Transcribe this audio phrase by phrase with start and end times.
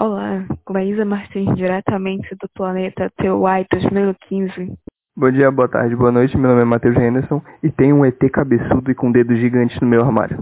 [0.00, 4.72] Olá, Laísa Martins, diretamente do planeta TUI 2015.
[5.16, 6.38] Bom dia, boa tarde, boa noite.
[6.38, 9.88] Meu nome é Matheus Henderson e tenho um ET cabeçudo e com dedos gigantes no
[9.88, 10.38] meu armário.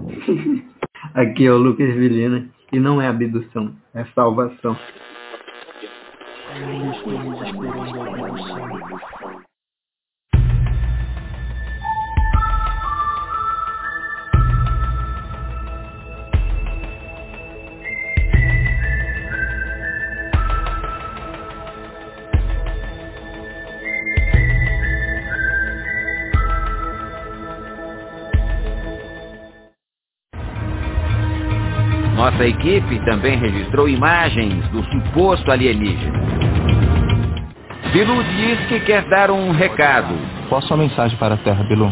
[1.15, 4.77] Aqui é o Lucas Vilina e não é abdução, é salvação.
[32.37, 36.21] Nossa equipe também registrou imagens do suposto alienígena.
[37.95, 40.15] Bilu diz que quer dar um recado.
[40.47, 41.91] Qual a sua mensagem para a Terra, Bilu?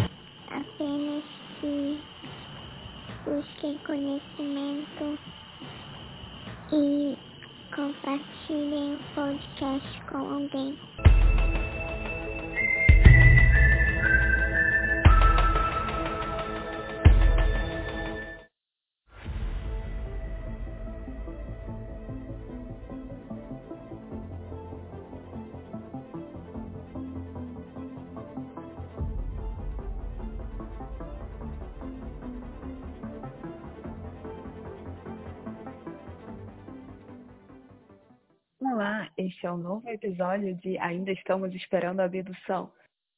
[39.45, 42.73] Este é um novo episódio de Ainda Estamos Esperando a Abdução.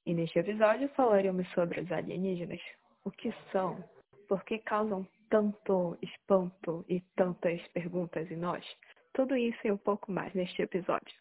[0.04, 2.60] E neste episódio falaremos sobre os alienígenas.
[3.04, 3.78] O que são?
[4.26, 8.66] Por que causam tanto espanto e tantas perguntas em nós?
[9.12, 11.14] Tudo isso e um pouco mais neste episódio.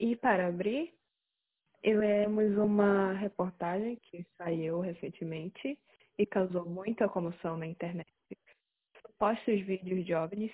[0.00, 0.94] E para abrir,
[1.84, 5.78] leremos uma reportagem que saiu recentemente
[6.16, 8.10] e causou muita comoção na internet.
[9.06, 10.52] Supostos vídeos de OVNIs,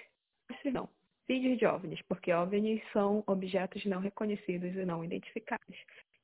[0.73, 0.89] não,
[1.31, 5.77] vídeos de OVNIs, porque OVNIs são objetos não reconhecidos e não identificados,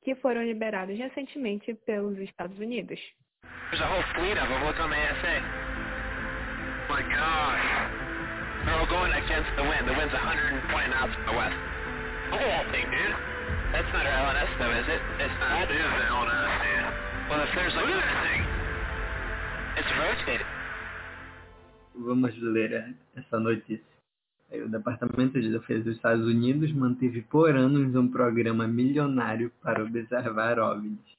[0.03, 2.99] que foram liberados recentemente pelos Estados Unidos.
[3.71, 4.67] There's a whole fleet of them.
[4.67, 5.35] Look on the SA.
[6.91, 7.67] My gosh.
[8.67, 9.87] They're all going against the wind.
[9.87, 11.55] The wind's 120 knots from the west.
[12.35, 13.15] Look at that thing, dude.
[13.71, 15.03] That's not our LNS, though, is it?
[15.23, 15.55] It's not.
[15.55, 17.31] That is the LNS, yeah.
[17.31, 17.87] Well, if there's like...
[17.87, 18.43] Look at that thing.
[19.79, 20.47] It's rotated.
[21.95, 23.96] Vamos ler essa notícia.
[24.51, 30.59] O Departamento de Defesa dos Estados Unidos manteve por anos um programa milionário para observar
[30.59, 31.17] OVNIs.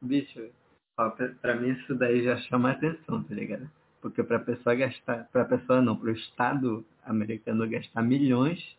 [0.00, 0.48] Bicho,
[0.96, 3.68] ó, pra, pra mim isso daí já chama atenção, tá ligado?
[4.00, 8.76] Porque pra pessoa gastar, pra pessoa não, pro Estado americano gastar milhões,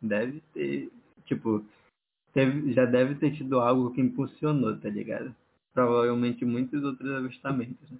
[0.00, 0.90] deve ter,
[1.24, 1.64] tipo,
[2.32, 5.34] teve, já deve ter tido algo que impulsionou, tá ligado?
[5.72, 7.98] Provavelmente muitos outros avistamentos, né?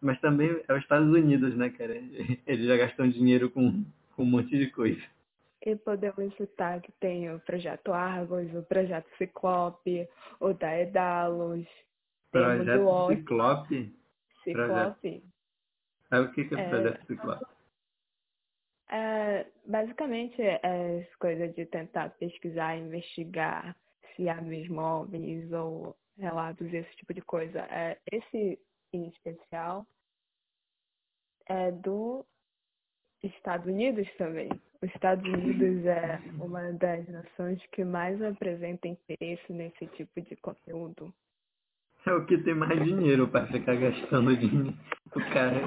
[0.00, 1.94] Mas também é os Estados Unidos, né, cara?
[2.46, 3.84] Eles já gastam dinheiro com,
[4.16, 5.02] com um monte de coisa.
[5.62, 10.08] E podemos citar que tem o Projeto Argos, o Projeto Ciclope,
[10.40, 13.94] o Daedalus, o Projeto Ciclope?
[14.42, 15.24] Ciclope.
[16.10, 16.68] Aí o que, que é, É.
[16.68, 17.44] Projeto Ciclope?
[18.88, 23.76] É, basicamente, é essa coisa de tentar pesquisar, investigar
[24.14, 27.60] se há mesmo OVNIs ou relatos, esse tipo de coisa.
[27.70, 28.58] É, esse,
[28.92, 29.84] em especial,
[31.46, 32.24] é do
[33.32, 34.48] Estados Unidos também.
[34.82, 41.12] Os Estados Unidos é uma das nações que mais apresenta interesse nesse tipo de conteúdo.
[42.06, 44.72] É o que tem mais dinheiro para ficar gastando dinheiro.
[45.14, 45.60] O cara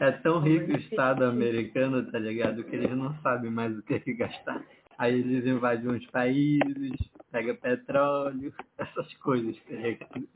[0.00, 2.62] é tão rico o Estado americano, tá ligado?
[2.62, 4.64] Que eles não sabem mais o que, que gastar.
[4.96, 6.92] Aí eles invadem uns países,
[7.32, 10.28] pega petróleo, essas coisas, tá ligado?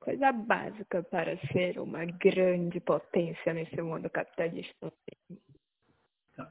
[0.00, 4.90] Coisa básica para ser uma grande potência nesse mundo capitalista.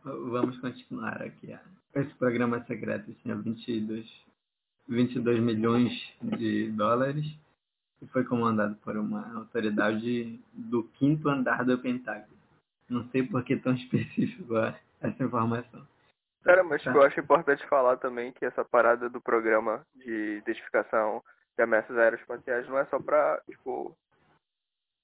[0.03, 1.57] Vamos continuar aqui.
[1.95, 4.07] Esse programa secreto tinha 22,
[4.87, 5.91] 22 milhões
[6.21, 7.25] de dólares
[8.01, 12.37] e foi comandado por uma autoridade do quinto andar do Pentágono.
[12.89, 15.85] Não sei por que tão específico ó, essa informação.
[16.43, 16.91] Cara, mas Tá.
[16.91, 21.21] eu acho importante falar também que essa parada do programa de identificação
[21.57, 23.95] de ameaças aeroespaciais não é só pra, tipo,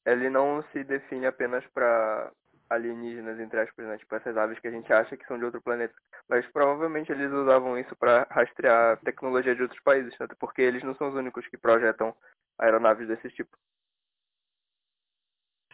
[0.06, 2.32] ele não se define apenas pra
[2.70, 3.98] alienígenas, entre aspas, né?
[3.98, 5.94] Tipo, essas aves que a gente acha que são de outro planeta.
[6.28, 10.28] Mas provavelmente eles usavam isso pra rastrear tecnologia de outros países, né?
[10.40, 12.16] porque eles não são os únicos que projetam
[12.58, 13.58] aeronaves desse tipo.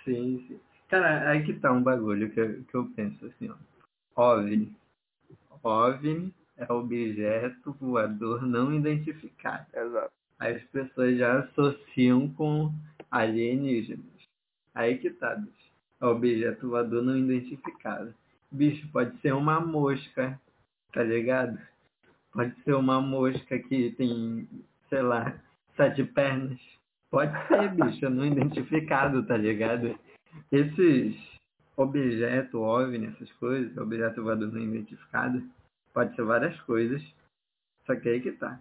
[0.03, 0.59] Sim, sim.
[0.89, 3.55] Cara, aí que tá um bagulho que eu, que eu penso assim, ó.
[4.15, 4.75] OVNI.
[5.63, 9.65] OVNI é objeto voador não identificado.
[9.73, 10.11] Exato.
[10.39, 12.73] As pessoas já associam com
[13.09, 14.05] alienígenas.
[14.73, 15.60] Aí que tá, bicho.
[16.01, 18.13] Objeto voador não identificado.
[18.51, 20.39] Bicho, pode ser uma mosca,
[20.91, 21.59] tá ligado?
[22.33, 24.47] Pode ser uma mosca que tem,
[24.89, 25.39] sei lá,
[25.77, 26.59] sete pernas.
[27.09, 29.97] Pode ser, bicho, não identificado, tá ligado?
[30.51, 31.15] Esses
[31.77, 35.43] objetos, OVNI, essas coisas, objeto voador não identificado,
[35.93, 37.01] pode ser várias coisas.
[37.85, 38.59] Só que aí que tá.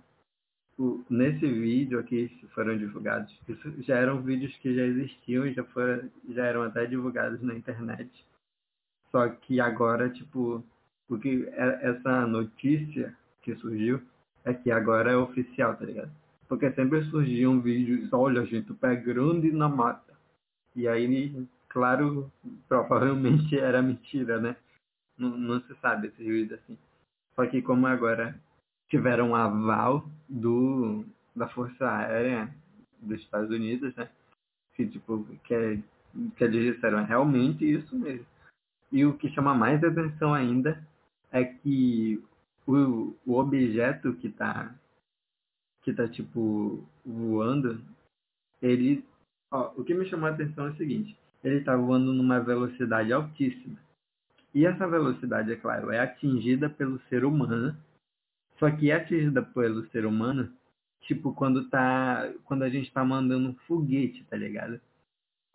[0.80, 5.62] O, nesse vídeo aqui, foram divulgados, isso já eram vídeos que já existiam e já,
[5.62, 8.10] foram, já eram até divulgados na internet.
[9.10, 10.64] Só que agora, tipo,
[11.06, 14.00] o que é, essa notícia que surgiu
[14.42, 16.10] é que agora é oficial, tá ligado?
[16.48, 20.14] Porque sempre surgiam vídeos, olha gente, o pé grande na mata.
[20.74, 22.32] E aí, claro,
[22.66, 24.56] provavelmente era mentira, né?
[25.18, 26.78] Não, não se sabe esses vídeos assim.
[27.36, 28.34] Só que como agora
[28.90, 31.04] tiveram aval do,
[31.34, 32.52] da Força Aérea
[33.00, 34.10] dos Estados Unidos, né?
[34.74, 35.78] Que tipo, que, é,
[36.36, 38.26] que eles disseram é realmente isso mesmo.
[38.92, 40.84] E o que chama mais atenção ainda
[41.30, 42.22] é que
[42.66, 44.74] o, o objeto que está
[45.82, 47.80] que tá tipo voando,
[48.60, 49.04] ele
[49.50, 53.12] ó, o que me chamou a atenção é o seguinte, ele está voando numa velocidade
[53.12, 53.78] altíssima.
[54.54, 57.76] E essa velocidade, é claro, é atingida pelo ser humano.
[58.60, 60.52] Só que é atingida pelo ser humano,
[61.00, 64.80] tipo quando tá, quando a gente está mandando um foguete, tá ligado?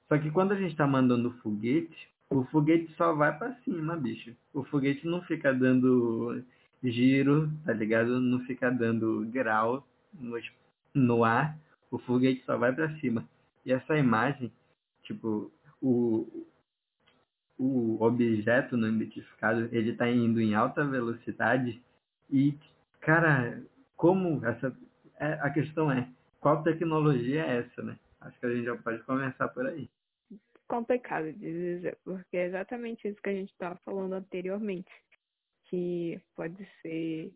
[0.09, 4.35] Só que quando a gente está mandando foguete, o foguete só vai para cima, bicho.
[4.53, 6.43] O foguete não fica dando
[6.83, 8.19] giro, tá ligado?
[8.19, 10.37] Não fica dando grau no,
[10.93, 11.57] no ar.
[11.91, 13.23] O foguete só vai para cima.
[13.63, 14.51] E essa imagem,
[15.03, 16.45] tipo, o,
[17.57, 21.81] o objeto não identificado, ele tá indo em alta velocidade
[22.29, 22.55] e,
[23.05, 23.63] cara,
[23.95, 24.75] como essa...
[25.19, 26.07] É, a questão é,
[26.41, 27.97] qual tecnologia é essa, né?
[28.19, 29.89] Acho que a gente já pode começar por aí
[30.67, 34.91] complicado de dizer, porque é exatamente isso que a gente estava falando anteriormente,
[35.65, 37.31] que pode ser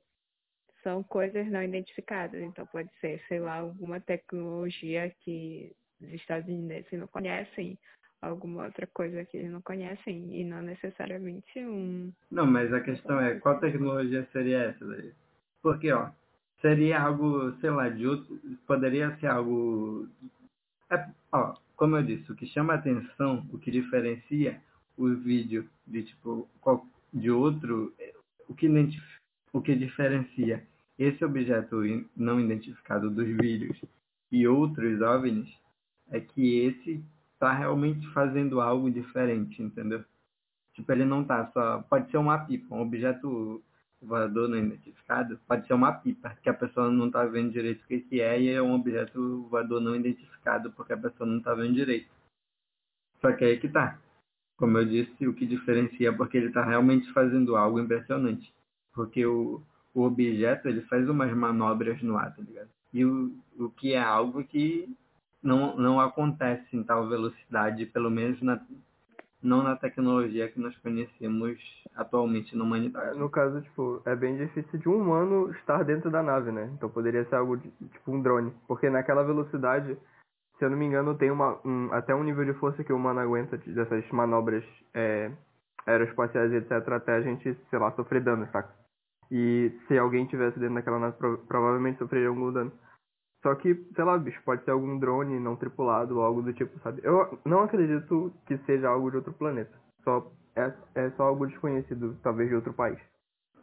[0.84, 7.08] são coisas não identificadas, então pode ser, sei lá, alguma tecnologia que os estadunidenses não
[7.08, 7.78] conhecem,
[8.22, 12.14] alguma outra coisa que eles não conhecem e não necessariamente um.
[12.32, 15.12] Não, mas a questão é qual tecnologia seria essa daí?
[15.62, 16.10] Porque, ó,
[16.62, 20.08] seria algo, sei lá, de outro, poderia ser algo
[20.90, 24.60] é, ó, como eu disse, o que chama atenção, o que diferencia
[24.98, 26.50] o vídeo de tipo
[27.14, 27.94] de outro,
[28.48, 28.68] o que,
[29.54, 30.66] o que diferencia
[30.98, 31.78] esse objeto
[32.16, 33.80] não identificado dos vídeos
[34.32, 35.50] e outros OVNIs
[36.12, 37.04] é que esse
[37.34, 40.04] está realmente fazendo algo diferente, entendeu?
[40.74, 41.82] Tipo, ele não tá só.
[41.84, 43.64] Pode ser uma pipa, um objeto
[44.02, 47.88] voador não identificado, pode ser uma pipa, que a pessoa não está vendo direito o
[47.88, 51.54] que, que é, e é um objeto voador não identificado, porque a pessoa não está
[51.54, 52.10] vendo direito.
[53.22, 54.00] Só que aí que tá.
[54.58, 58.54] Como eu disse, o que diferencia é porque ele está realmente fazendo algo impressionante.
[58.94, 59.62] Porque o,
[59.94, 62.70] o objeto, ele faz umas manobras no ar, tá ligado?
[62.94, 64.94] E o, o que é algo que
[65.42, 68.62] não, não acontece em tal velocidade, pelo menos na,
[69.42, 71.58] não na tecnologia que nós conhecemos
[71.96, 73.18] atualmente na humanidade.
[73.18, 76.70] No caso, tipo, é bem difícil de um humano estar dentro da nave, né?
[76.74, 79.98] Então poderia ser algo de, tipo um drone, porque naquela velocidade,
[80.58, 82.98] se eu não me engano, tem uma um, até um nível de força que o
[82.98, 84.64] humano aguenta dessas manobras
[84.94, 85.32] é,
[85.86, 88.74] aeroespaciais, etc, até a gente, sei lá, sofrer dano, saca?
[89.32, 91.16] E se alguém tivesse dentro daquela nave,
[91.48, 92.72] provavelmente sofreria algum dano.
[93.42, 96.78] Só que, sei lá, bicho, pode ser algum drone não tripulado ou algo do tipo,
[96.80, 97.02] sabe?
[97.04, 99.72] Eu não acredito que seja algo de outro planeta.
[100.04, 103.00] Só é, é só algo desconhecido, talvez de outro país.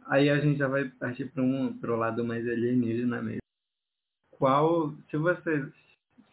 [0.07, 3.41] Aí a gente já vai partir para um pro lado mais alienígena mesmo.
[4.31, 5.65] Qual, se vocês,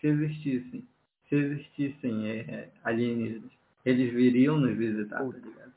[0.00, 0.88] se existissem,
[1.28, 3.50] se existissem é, alienígenas,
[3.84, 5.72] eles viriam nos visitar, tá ligado?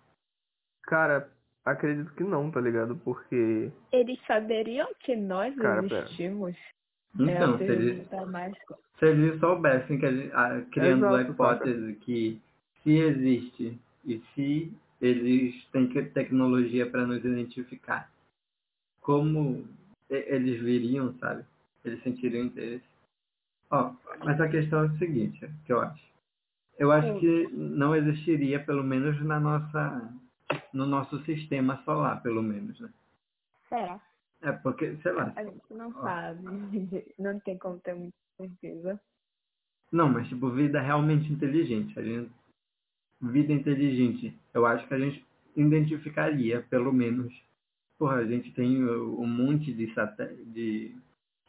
[0.83, 1.29] Cara,
[1.65, 2.95] acredito que não, tá ligado?
[2.97, 3.71] Porque.
[3.91, 6.55] Eles saberiam que nós Cara, existimos?
[7.17, 7.31] Pera.
[7.31, 8.55] Então, é, se, eles, mais...
[8.99, 12.41] se eles soubessem que a gente, a, criando Exato, a hipótese que
[12.83, 18.09] se existe e se eles têm tecnologia para nos identificar,
[19.01, 19.65] como
[20.09, 21.43] eles viriam, sabe?
[21.83, 22.85] Eles sentiriam interesse.
[23.69, 23.93] Ó,
[24.23, 26.07] mas a questão é a seguinte, que eu acho.
[26.77, 27.19] Eu acho Sim.
[27.19, 30.13] que não existiria, pelo menos na nossa,
[30.71, 32.89] no nosso sistema solar, pelo menos, né?
[33.67, 33.95] Será?
[33.95, 34.16] É
[34.63, 35.33] porque, sei lá.
[35.35, 36.01] A gente não ó.
[36.01, 36.43] sabe.
[37.17, 38.99] Não tem como ter muita certeza.
[39.91, 41.97] Não, mas tipo, vida realmente inteligente.
[41.97, 42.31] A gente,
[43.21, 44.37] vida inteligente.
[44.53, 45.25] Eu acho que a gente
[45.55, 47.33] identificaria, pelo menos.
[47.97, 50.95] Porra, a gente tem um monte de, satélite, de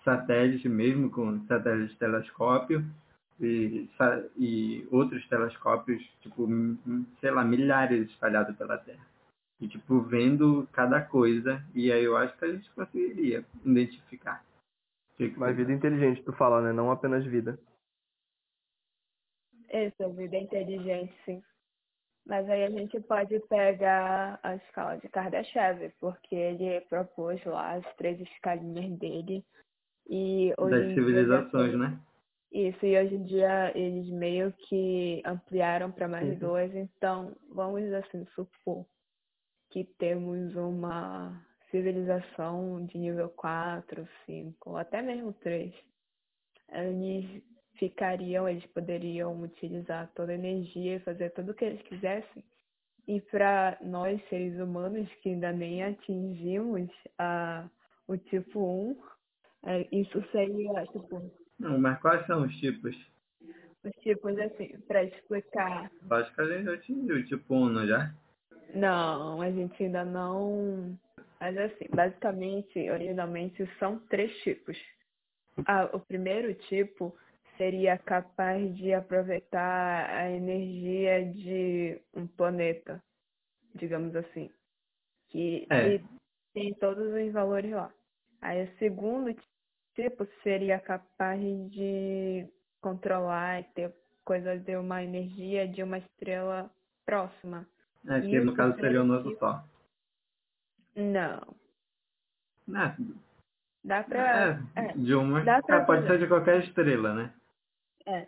[0.02, 2.82] satélite mesmo, com satélite de telescópio
[3.38, 3.86] e,
[4.36, 6.48] e outros telescópios, tipo,
[7.20, 9.06] sei lá, milhares espalhados pela Terra.
[9.60, 11.64] E, tipo, vendo cada coisa.
[11.74, 14.44] E aí eu acho que a gente conseguiria identificar.
[15.16, 16.72] Que que Mas vida inteligente, tu fala, né?
[16.72, 17.58] Não apenas vida.
[19.68, 21.42] Essa vida é inteligente, sim.
[22.24, 27.96] Mas aí a gente pode pegar a escala de Kardashev, porque ele propôs lá as
[27.96, 29.44] três escalinhas dele.
[30.08, 32.00] E hoje das dia civilizações, tem- né?
[32.52, 36.38] Isso, e hoje em dia eles meio que ampliaram para mais Uhum.
[36.38, 38.86] dois, então vamos assim supor
[39.84, 45.72] que temos uma civilização de nível 4, 5, ou até mesmo 3.
[46.72, 47.42] Eles
[47.78, 52.44] ficariam, eles poderiam utilizar toda a energia e fazer tudo o que eles quisessem.
[53.06, 57.68] E para nós, seres humanos, que ainda nem atingimos a,
[58.06, 58.98] o tipo 1,
[59.66, 62.96] é, isso seria, tipo, Não, mas quais são os tipos?
[63.84, 65.90] os tipos assim, para explicar.
[66.10, 68.12] Eu acho que a gente atingiu, tipo, um, não já?
[68.74, 70.98] Não, a gente ainda não.
[71.40, 74.76] Mas assim, basicamente, originalmente são três tipos.
[75.66, 77.16] Ah, o primeiro tipo
[77.56, 83.02] seria capaz de aproveitar a energia de um planeta,
[83.74, 84.50] digamos assim,
[85.28, 85.94] que É.
[85.94, 86.04] e
[86.54, 87.92] tem todos os valores lá.
[88.40, 89.34] Aí o segundo
[89.94, 92.46] tipo seria capaz de
[92.80, 93.92] controlar e ter
[94.24, 96.70] coisa de uma energia de uma estrela
[97.04, 97.66] próxima.
[98.08, 99.36] É, que no caso seria o nosso?
[99.38, 99.60] Sol.
[100.96, 101.54] Não,
[102.66, 102.96] Né?
[103.84, 104.60] dá pra.
[104.76, 105.42] É, É, de uma.
[105.44, 107.34] dá pra é, pode ser de qualquer estrela, né?
[108.06, 108.26] é.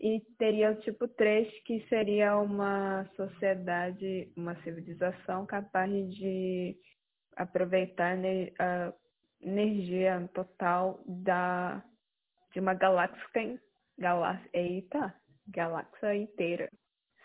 [0.00, 6.76] E teria o tipo 3, que seria uma sociedade, uma civilização capaz de
[7.36, 8.16] aproveitar
[8.60, 8.92] a
[9.40, 11.82] energia total da,
[12.52, 13.60] de uma galáxia,
[13.98, 15.12] galá, eita,
[15.48, 16.70] galáxia inteira.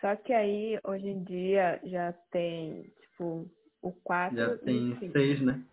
[0.04, 3.50] Só que aí, hoje em dia, já tem, tipo,
[3.82, 5.14] o 4 Já tem 5.
[5.14, 5.64] seis, né?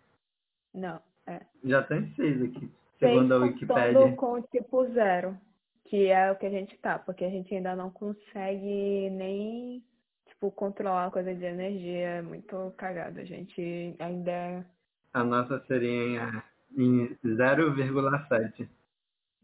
[0.73, 1.41] Não, é.
[1.65, 2.71] Já tem seis aqui.
[2.97, 4.15] Seis Segundo a Wikipédia.
[4.15, 5.37] com o tipo zero,
[5.83, 9.83] que é o que a gente tá, porque a gente ainda não consegue nem,
[10.27, 13.19] tipo, controlar a coisa de energia, é muito cagado.
[13.19, 14.65] A gente ainda é
[15.13, 16.23] A nossa seria
[16.77, 18.69] em, em 0,7.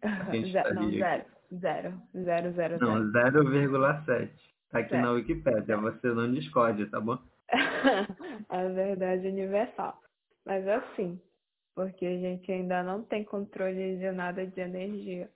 [0.32, 1.25] gente Ze- tá não, zero,
[1.60, 3.44] zero, zero, zero, Não, zero.
[3.44, 4.29] 0,7.
[4.69, 5.01] Tá aqui Certo.
[5.03, 5.77] na Wikipédia.
[5.77, 7.17] Você não discorde, tá bom?
[8.50, 10.00] a verdade universal.
[10.45, 11.21] Mas assim,
[11.75, 15.29] porque a gente ainda não tem controle de nada de energia.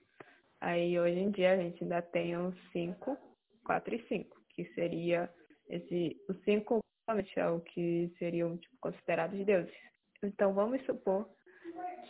[0.60, 3.16] Aí hoje em dia a gente ainda tem os 5,
[3.64, 5.30] 4 e 5, que seria
[5.68, 6.16] esse.
[6.28, 9.74] O 5 realmente é o que seriam tipo, considerados deuses.
[10.22, 11.28] Então vamos supor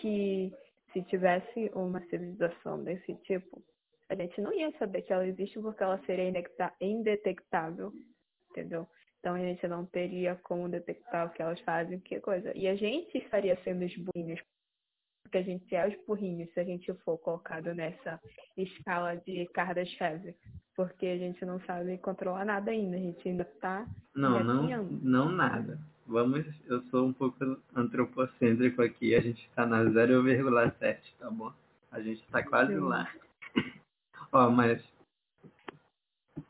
[0.00, 0.52] que
[0.93, 3.62] se tivesse uma civilização desse tipo,
[4.12, 6.31] a gente não ia saber que ela existe porque ela seria
[6.81, 7.92] indetectável,
[8.50, 8.87] entendeu?
[9.19, 12.52] Então a gente não teria como detectar o que elas fazem, que coisa.
[12.57, 14.40] E a gente estaria sendo os burrinhos,
[15.23, 18.21] porque a gente é os burrinhos se a gente for colocado nessa
[18.57, 20.35] escala de Kardashev,
[20.76, 25.28] porque a gente não sabe controlar nada ainda, a gente ainda tá Não, não, não
[25.31, 25.78] nada.
[26.07, 27.38] Vamos, eu sou um pouco
[27.75, 31.52] antropocêntrico aqui, a gente tá na 0,7, tá bom?
[31.90, 32.81] A gente tá quase Sim.
[32.81, 33.09] lá.
[34.33, 34.83] Ó, mas.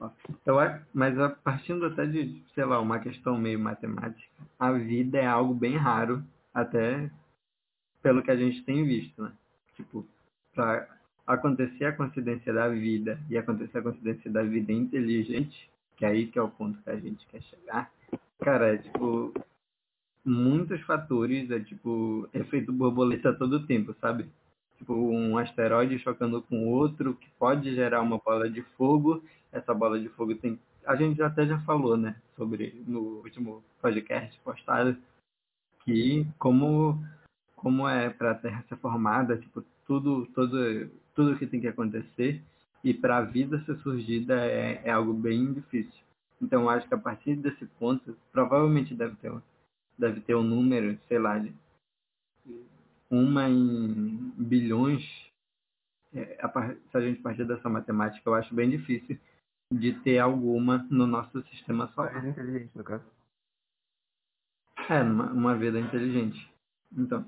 [0.00, 0.10] ó,
[0.46, 0.56] eu,
[0.92, 5.54] mas a- partindo até de, sei lá, uma questão meio matemática, a vida é algo
[5.54, 6.22] bem raro,
[6.54, 7.10] até
[8.02, 9.32] pelo que a gente tem visto, né?
[9.76, 10.06] Tipo,
[10.54, 10.88] pra
[11.26, 16.26] acontecer a coincidência da vida e acontecer a coincidência da vida inteligente, que é aí
[16.26, 17.92] que é o ponto que a gente quer chegar,
[18.40, 19.32] cara, é tipo
[20.24, 24.26] muitos fatores, é tipo efeito borboleta todo tempo, sabe?
[24.82, 29.22] Tipo um asteroide chocando com outro que pode gerar uma bola de fogo.
[29.52, 34.36] Essa bola de fogo tem, a gente até já falou, né, sobre no último podcast
[34.40, 34.96] postado
[35.84, 36.98] que como
[37.54, 42.42] como é para a Terra ser formada, tipo tudo todo tudo que tem que acontecer
[42.82, 46.02] e para a vida ser surgida é, é algo bem difícil.
[46.40, 49.32] Então acho que a partir desse ponto provavelmente deve ter
[49.96, 51.54] deve ter um número, sei lá, de
[53.12, 55.04] uma em bilhões.
[56.14, 59.18] É, a se a gente partir dessa matemática, eu acho bem difícil
[59.70, 62.26] de ter alguma no nosso sistema solar.
[62.26, 63.04] inteligente, no caso.
[64.88, 66.50] É, uma, uma vida inteligente.
[66.96, 67.24] Então,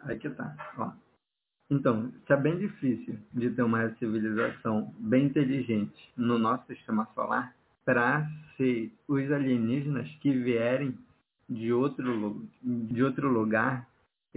[0.00, 0.74] aí que tá.
[0.76, 0.92] Ó.
[1.70, 7.56] Então, se é bem difícil de ter uma civilização bem inteligente no nosso sistema solar,
[7.84, 10.96] para ser os alienígenas que vierem
[11.48, 13.88] de outro, de outro lugar,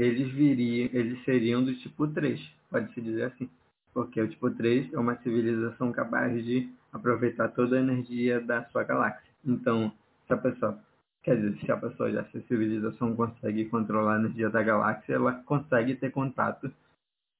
[0.02, 2.40] eles viriam, eles seriam do tipo 3,
[2.70, 3.50] pode-se dizer assim.
[3.94, 8.84] Porque o tipo 3 é uma civilização capaz de aproveitar toda a energia da sua
[8.84, 9.30] galáxia.
[9.46, 9.92] Então,
[10.26, 10.80] se a pessoa
[11.22, 15.34] Quer dizer, se a pessoa já, se civilização consegue controlar a energia da galáxia, ela
[15.44, 16.72] consegue ter contato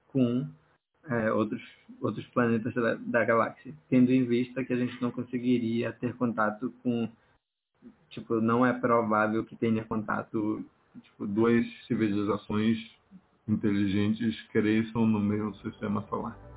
[0.08, 0.46] com
[1.08, 1.62] é, outros,
[2.00, 6.72] outros planetas da, da galáxia, tendo em vista que a gente não conseguiria ter contato
[6.82, 7.08] com,
[8.10, 10.62] tipo, não é provável que tenha contato,
[10.98, 12.78] tipo, Duas civilizações
[13.46, 16.49] inteligentes cresçam no mesmo sistema solar.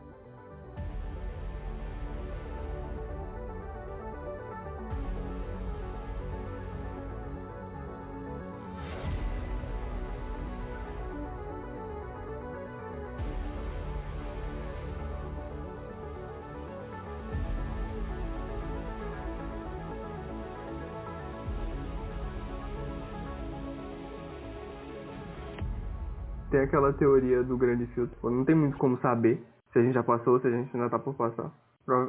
[26.74, 28.18] Aquela teoria do grande filtro.
[28.20, 29.40] Pô, Não tem muito como saber
[29.72, 31.54] se a gente já passou ou se a gente ainda tá por passar.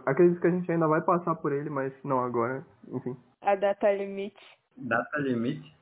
[0.06, 2.64] Acredito que a gente ainda vai passar por ele, mas não agora.
[2.88, 3.14] Enfim.
[3.42, 4.42] A data limite.
[4.76, 5.76] data limite.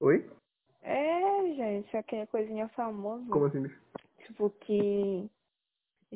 [0.00, 0.24] Oi?
[0.82, 3.28] É, gente, aquela coisinha famosa.
[3.28, 3.80] Como assim, bicho?
[4.26, 5.28] Tipo que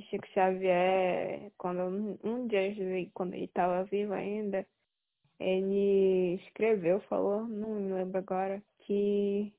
[0.08, 2.72] Chico Xavier, quando um, dia
[3.14, 4.64] quando ele estava vivo ainda,
[5.40, 9.52] ele escreveu, falou, não me lembro agora, que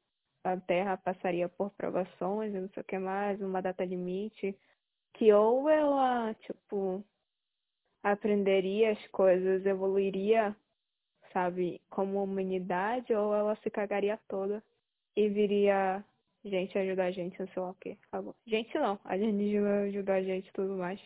[0.43, 4.57] a Terra passaria por provações e não sei o que mais, uma data limite,
[5.13, 7.03] que ou ela, tipo,
[8.01, 10.55] aprenderia as coisas, evoluiria,
[11.31, 14.63] sabe, como humanidade, ou ela se cagaria toda
[15.15, 16.03] e viria
[16.43, 17.97] gente ajudar a gente, não sei lá o.
[18.11, 18.35] Falou.
[18.45, 20.99] Gente não, alienígena vai ajudar a gente e tudo mais.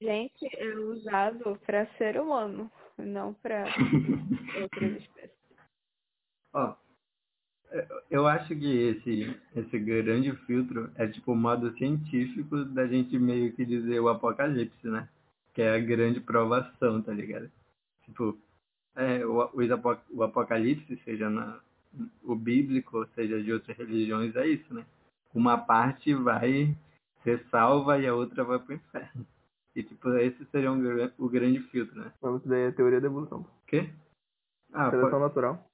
[0.00, 3.64] Gente é usado pra ser humano, não pra
[4.62, 5.36] outras espécies.
[6.54, 6.85] Ó, eu-
[8.10, 13.52] eu acho que esse, esse grande filtro é tipo o modo científico da gente meio
[13.52, 15.08] que dizer o apocalipse, né?
[15.54, 17.50] Que é a grande provação, tá ligado?
[18.04, 18.38] Tipo,
[18.94, 19.50] é, o,
[20.10, 21.60] o apocalipse, seja na,
[22.22, 24.84] o bíblico, ou seja de outras religiões, é isso, né?
[25.34, 26.74] Uma parte vai
[27.22, 29.26] ser salva e a outra vai pro inferno.
[29.74, 30.80] E tipo, esse seria um,
[31.18, 32.10] o grande filtro, né?
[32.22, 33.40] Vamos daí a teoria da evolução.
[33.40, 33.90] O quê?
[34.72, 35.66] Ah, Seleção pode- natural.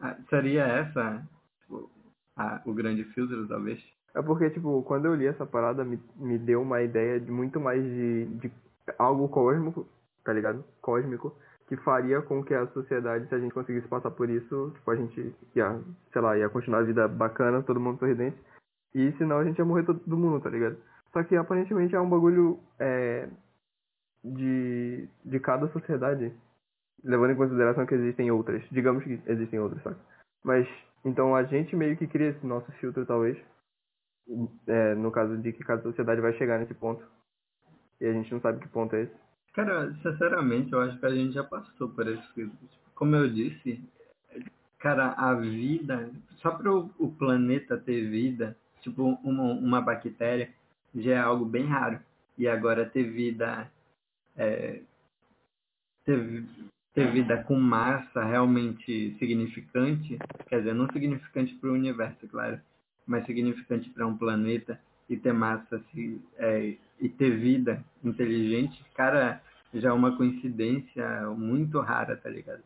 [0.00, 1.22] Ah, seria essa
[1.62, 1.90] tipo,
[2.36, 3.80] a- o grande filtro, talvez?
[4.14, 7.60] É porque, tipo, quando eu li essa parada, me, me deu uma ideia de muito
[7.60, 8.52] mais de, de
[8.98, 9.86] algo cósmico,
[10.24, 10.64] tá ligado?
[10.80, 11.32] Cósmico,
[11.68, 14.96] que faria com que a sociedade, se a gente conseguisse passar por isso, tipo, a
[14.96, 15.80] gente ia,
[16.12, 18.36] sei lá, ia continuar a vida bacana, todo mundo sorridente,
[18.92, 20.76] e senão a gente ia morrer todo mundo, tá ligado?
[21.12, 23.28] Só que aparentemente é um bagulho é,
[24.24, 26.32] de, de cada sociedade,
[27.02, 28.62] levando em consideração que existem outras.
[28.70, 29.96] Digamos que existem outras, sabe?
[30.42, 30.68] Mas,
[31.04, 33.36] então a gente meio que cria esse nosso filtro, talvez,
[34.66, 37.04] é, no caso de que cada sociedade vai chegar nesse ponto.
[38.00, 39.14] E a gente não sabe que ponto é esse.
[39.52, 42.56] Cara, sinceramente, eu acho que a gente já passou por esse filtro.
[42.94, 43.82] Como eu disse,
[44.78, 50.50] cara, a vida, só para o planeta ter vida, tipo uma, uma bactéria,
[50.94, 52.00] já é algo bem raro.
[52.38, 53.70] E agora ter vida,
[54.36, 54.80] é,
[56.04, 56.44] ter,
[56.94, 62.60] ter vida com massa realmente significante, quer dizer, não significante para o universo, claro,
[63.06, 69.40] mas significante para um planeta e ter massa se- é, e ter vida inteligente, cara,
[69.72, 72.62] já é uma coincidência muito rara, tá ligado?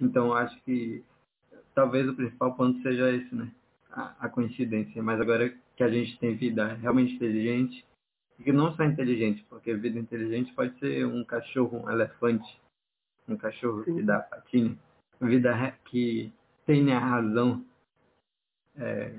[0.00, 1.04] Então eu acho que
[1.74, 3.50] talvez o principal ponto seja esse, né?
[3.90, 5.02] A, a coincidência.
[5.02, 7.84] Mas agora que a gente tem vida realmente inteligente,
[8.38, 12.60] e que não só inteligente, porque vida inteligente pode ser um cachorro, um elefante,
[13.28, 14.04] um cachorro que Sim.
[14.04, 14.76] dá patinha,
[15.20, 16.32] vida que
[16.66, 17.64] tem a razão.
[18.76, 19.18] É,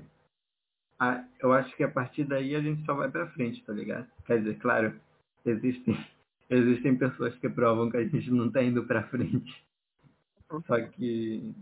[0.99, 4.07] a- eu acho que a partir daí a gente só vai pra frente, tá ligado?
[4.25, 4.99] Quer dizer, claro,
[5.45, 5.95] existem,
[6.49, 9.63] existem pessoas que provam que a gente não tá indo pra frente.
[10.67, 11.53] Só que,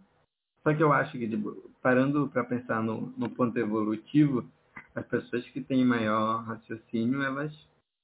[0.64, 4.46] só que eu acho que, tipo, parando pra pensar no, no ponto evolutivo,
[4.94, 7.54] as pessoas que têm maior raciocínio, elas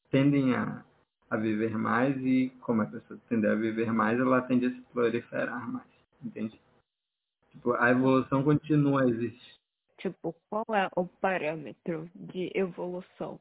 [0.09, 0.83] tendem a,
[1.29, 4.81] a viver mais e, como a pessoa tende a viver mais, ela tende a se
[4.93, 5.87] proliferar mais,
[6.23, 6.59] entende?
[7.51, 9.59] Tipo, a evolução continua a existir.
[9.97, 13.39] Tipo, qual é o parâmetro de evolução?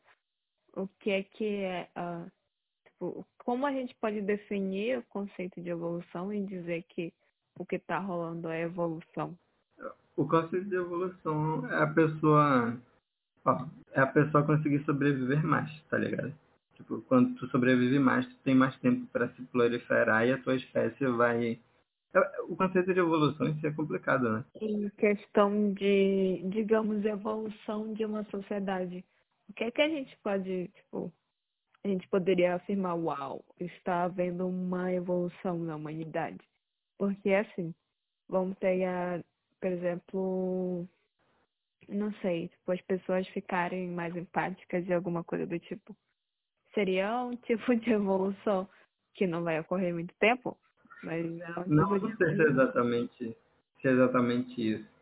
[0.74, 2.26] O que é que é a.
[2.84, 7.12] Tipo, como a gente pode definir o conceito de evolução e dizer que
[7.58, 9.38] o que está rolando é evolução?
[10.16, 12.76] O conceito de evolução é a pessoa.
[13.44, 16.34] Ó, é a pessoa conseguir sobreviver mais, tá ligado?
[16.78, 20.56] Tipo, quando tu sobrevive mais, tu tem mais tempo para se proliferar e a tua
[20.56, 21.60] espécie vai.
[22.48, 24.44] O conceito de evolução isso é complicado, né?
[24.60, 29.04] Em questão de, digamos, evolução de uma sociedade,
[29.48, 31.12] o que é que a gente pode, tipo,
[31.84, 36.40] a gente poderia afirmar, uau, está havendo uma evolução na humanidade?
[36.96, 37.74] Porque, assim,
[38.28, 39.22] vamos pegar
[39.60, 40.88] por exemplo,
[41.88, 45.96] não sei, tipo, as pessoas ficarem mais empáticas e alguma coisa do tipo.
[46.74, 48.68] Seria um tipo de evolução
[49.14, 50.56] que não vai ocorrer muito tempo,
[51.02, 53.36] mas é um Não tipo de sei se é exatamente,
[53.80, 54.98] se é exatamente isso.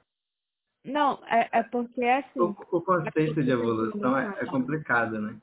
[0.85, 2.41] Não, é, é porque assim.
[2.41, 5.37] O, o conceito de evolução é, é complicado, né?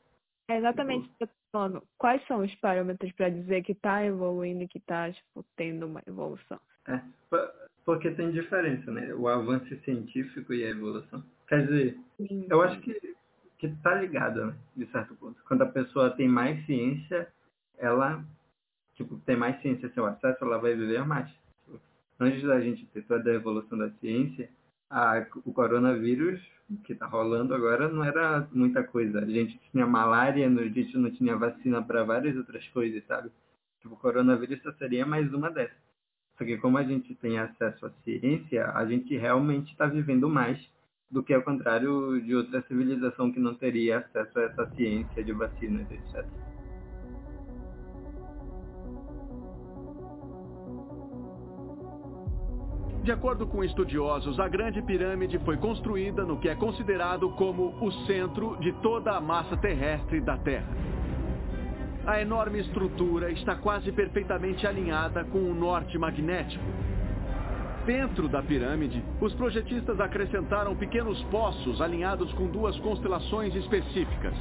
[0.47, 1.83] É exatamente tô falando.
[1.97, 6.01] Quais são os parâmetros para dizer que está evoluindo e que está tipo, tendo uma
[6.07, 6.59] evolução?
[6.87, 7.51] É, po-
[7.85, 9.13] porque tem diferença, né?
[9.13, 11.23] O avanço científico e a evolução.
[11.47, 12.47] Quer dizer, Sim.
[12.49, 13.15] eu acho que,
[13.69, 14.55] que tá ligado, né?
[14.75, 15.41] De certo ponto.
[15.47, 17.27] Quando a pessoa tem mais ciência,
[17.77, 18.23] ela,
[18.95, 21.31] tipo, tem mais ciência, seu acesso, ela vai viver mais.
[22.19, 24.49] Antes da gente ter toda a evolução da ciência,
[24.89, 26.41] a, o coronavírus
[26.83, 29.19] que tá rolando agora não era muita coisa.
[29.19, 33.31] A gente tinha malária, a gente não tinha vacina para várias outras coisas, sabe?
[33.81, 35.77] Tipo, o coronavírus só seria mais uma dessas.
[36.37, 40.59] Só que como a gente tem acesso à ciência, a gente realmente está vivendo mais
[41.13, 45.31] do que ao contrário de outra civilização que não teria acesso a essa ciência de
[45.31, 46.25] vacinas, etc.
[53.03, 57.91] De acordo com estudiosos, a Grande Pirâmide foi construída no que é considerado como o
[58.07, 60.73] centro de toda a massa terrestre da Terra.
[62.07, 66.63] A enorme estrutura está quase perfeitamente alinhada com o norte magnético.
[67.85, 74.33] Dentro da pirâmide, os projetistas acrescentaram pequenos poços alinhados com duas constelações específicas,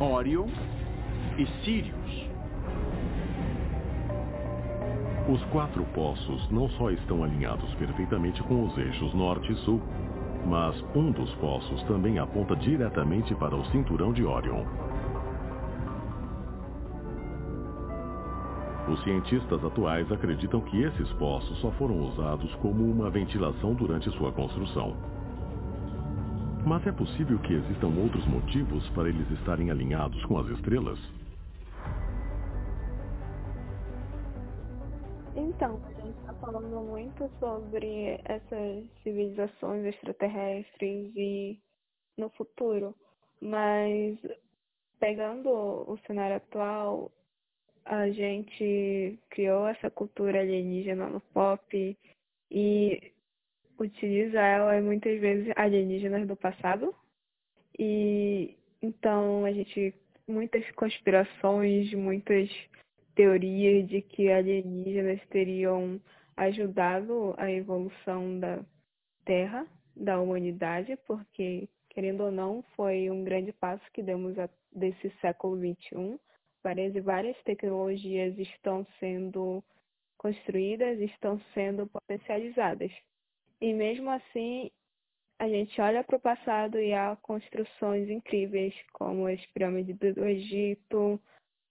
[0.00, 0.48] Orion
[1.36, 2.28] e Sirius.
[5.28, 9.82] Os quatro poços não só estão alinhados perfeitamente com os eixos norte e sul,
[10.46, 14.64] mas um dos poços também aponta diretamente para o cinturão de Orion.
[18.90, 24.32] Os cientistas atuais acreditam que esses poços só foram usados como uma ventilação durante sua
[24.32, 24.96] construção.
[26.66, 30.98] Mas é possível que existam outros motivos para eles estarem alinhados com as estrelas?
[35.36, 41.60] Então, a gente está falando muito sobre essas civilizações extraterrestres e
[42.16, 42.94] no futuro,
[43.40, 44.18] mas
[44.98, 47.12] pegando o cenário atual,
[47.88, 51.96] a gente criou essa cultura alienígena no pop
[52.50, 53.12] e
[53.78, 56.94] utiliza ela e muitas vezes alienígenas do passado.
[57.78, 59.94] E então a gente
[60.26, 62.50] muitas conspirações, muitas
[63.14, 65.98] teorias de que alienígenas teriam
[66.36, 68.62] ajudado a evolução da
[69.24, 75.10] Terra, da humanidade, porque, querendo ou não, foi um grande passo que demos a, desse
[75.20, 76.20] século XXI.
[76.62, 79.62] Várias e várias tecnologias estão sendo
[80.16, 82.92] construídas, estão sendo potencializadas.
[83.60, 84.70] E mesmo assim,
[85.38, 91.20] a gente olha para o passado e há construções incríveis, como as pirâmides do Egito,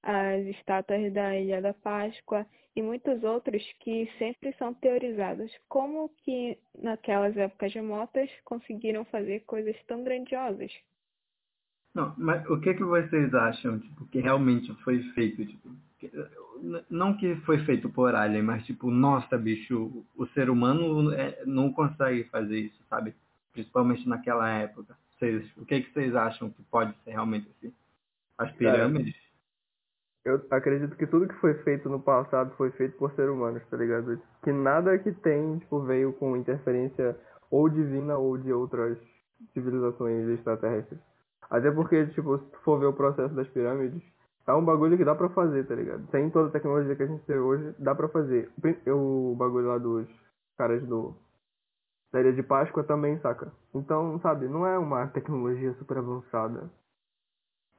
[0.01, 5.51] as estátuas da Ilha da Páscoa e muitos outros que sempre são teorizados.
[5.67, 10.71] Como que naquelas épocas remotas conseguiram fazer coisas tão grandiosas?
[11.97, 15.67] Não, mas o que que vocês acham, tipo, que realmente foi feito, tipo,
[16.87, 21.73] não que foi feito por alien, mas tipo, nossa, bicho, o ser humano é, não
[21.73, 23.15] consegue fazer isso, sabe?
[23.51, 24.95] Principalmente naquela época.
[25.17, 27.73] Vocês, o que que vocês acham que pode ser realmente assim?
[28.37, 29.15] As pirâmides?
[30.23, 33.77] Eu acredito que tudo que foi feito no passado foi feito por seres humanos, tá
[33.77, 34.21] ligado?
[34.43, 37.17] Que nada que tem, tipo, veio com interferência
[37.49, 38.99] ou divina ou de outras
[39.51, 40.99] civilizações extraterrestres.
[41.49, 44.01] Até porque, tipo, se tu for ver o processo das pirâmides,
[44.45, 46.05] é um bagulho que dá pra fazer, tá ligado?
[46.11, 48.49] Sem toda a tecnologia que a gente tem hoje, dá pra fazer.
[48.87, 50.07] O bagulho lá dos
[50.57, 51.15] caras do
[52.11, 53.51] da Ilha de Páscoa também, saca?
[53.73, 56.69] Então, sabe, não é uma tecnologia super avançada.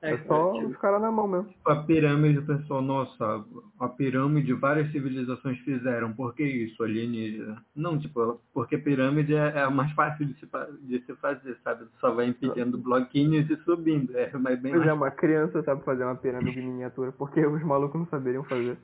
[0.01, 1.53] É, só tipo, os caras na mão mesmo.
[1.67, 3.45] a pirâmide, o pessoal, nossa,
[3.81, 7.65] a pirâmide várias civilizações fizeram, por que isso, alienígena?
[7.75, 10.49] Não, tipo, porque pirâmide é, é a mais fácil de se,
[10.83, 11.87] de se fazer, sabe?
[12.01, 15.85] Só vai empilhando bloquinhos e subindo, é mais bem Pois mais é, uma criança sabe
[15.85, 18.79] fazer uma pirâmide em miniatura, porque os malucos não saberiam fazer.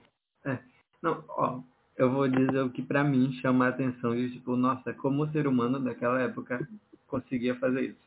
[1.00, 1.60] Não, ó,
[1.98, 5.30] eu vou dizer o que pra mim chama a atenção de tipo, nossa, como o
[5.30, 6.66] ser humano daquela época
[7.06, 8.04] conseguia fazer isso.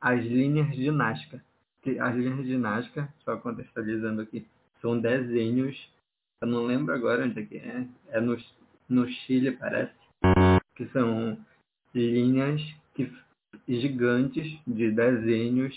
[0.00, 1.42] As linhas de Nazca.
[2.00, 4.46] As linhas de Nazca, só contextualizando aqui,
[4.80, 5.76] são desenhos,
[6.40, 8.36] eu não lembro agora onde é que é, é no,
[8.88, 9.94] no Chile parece,
[10.74, 11.38] que são
[11.94, 12.60] linhas
[12.94, 13.10] que,
[13.68, 15.74] gigantes de desenhos.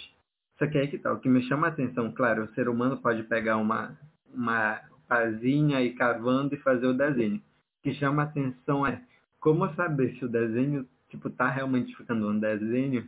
[0.57, 2.97] Só que aí que tá, o que me chama a atenção, claro, o ser humano
[2.97, 3.97] pode pegar uma,
[4.33, 7.37] uma pazinha e cavando e fazer o desenho.
[7.37, 9.01] O que chama a atenção é
[9.39, 13.07] como saber se o desenho tipo, tá realmente ficando um desenho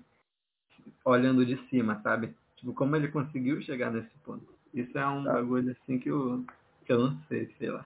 [1.04, 2.34] olhando de cima, sabe?
[2.60, 4.45] Tipo, como ele conseguiu chegar nesse ponto.
[4.74, 5.34] Isso é um Tá.
[5.34, 6.43] bagulho assim que eu,
[6.86, 7.86] que eu não sei, sei lá.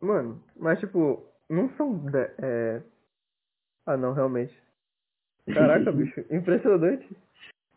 [0.00, 1.98] Mano, mas tipo, não são.
[1.98, 2.82] de- É...
[3.86, 4.56] Ah, não, realmente.
[5.52, 7.08] Caraca, bicho, impressionante.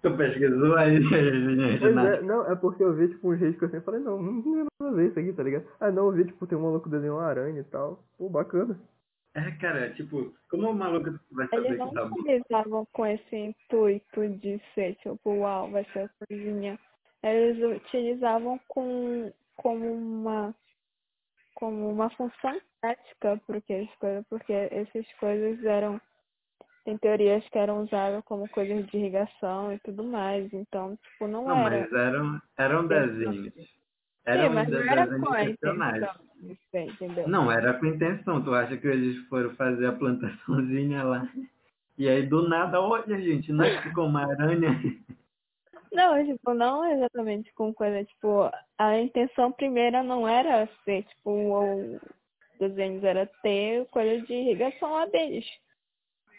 [0.04, 0.98] Tu pesquisou aí,
[2.16, 4.42] é, não, é porque eu vi, tipo, um jeito que eu sempre falei, não, não
[4.44, 5.66] tem nada a ver isso aqui, tá ligado?
[5.80, 8.04] Ah, não, eu vi, tipo, tem um maluco desenhando uma aranha e tal.
[8.16, 8.80] Pô, bacana.
[9.38, 14.28] É, cara, tipo, como o maluco vai saber Eles não tá utilizavam com esse intuito
[14.30, 16.80] de ser, tipo, uau, vai ser a coisinha.
[17.22, 20.56] Eles utilizavam com, como uma
[21.54, 26.02] como uma função prática porque as coisas, porque essas coisas eram
[26.84, 30.52] tem teorias que eram usadas como coisas de irrigação e tudo mais.
[30.52, 31.82] Então, tipo, não, Não, era.
[31.82, 33.54] mas eram, eram desenhos.
[34.28, 36.18] Sim, Eram mas não era com a intenção
[36.74, 37.28] entendeu?
[37.30, 38.44] Não, era com intenção.
[38.44, 41.28] Tu acha que eles foram fazer a plantaçãozinha lá?
[41.98, 44.70] E aí do nada, olha gente, não é que ficou uma aranha.
[45.90, 52.00] Não, tipo, não exatamente com coisa, tipo, a intenção primeira não era ser, tipo, o
[52.60, 55.46] desenhos, era ter coisa de irrigação lá deles.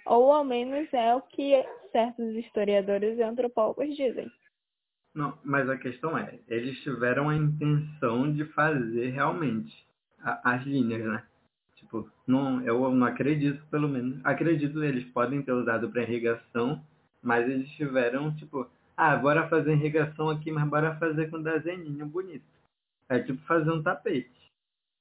[0.05, 4.31] Ou ao menos é o que certos historiadores e antropólogos dizem.
[5.19, 9.85] Não, mas a questão é, eles tiveram a intenção de fazer realmente
[10.23, 11.25] a- as linhas, né?
[11.75, 14.25] Tipo, não, eu não acredito, pelo menos.
[14.25, 16.81] Acredito eles podem ter usado para irrigação,
[17.21, 22.47] mas eles tiveram, tipo, ah, bora fazer irrigação aqui, mas bora fazer com desenhinho bonito.
[23.09, 24.31] É tipo fazer um tapete.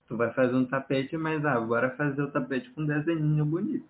[0.08, 3.86] Tu vai fazer um tapete, mas ah, bora fazer o tapete com desenhinho bonito.